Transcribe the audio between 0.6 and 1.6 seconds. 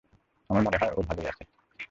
মনে হয় ও ভালোই আছে।